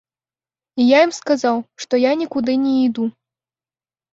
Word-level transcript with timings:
І 0.81 0.87
я 0.91 0.99
ім 1.07 1.13
сказаў, 1.19 1.61
што 1.85 1.93
я 2.09 2.17
нікуды 2.25 2.59
не 2.65 2.73
іду. 2.87 3.03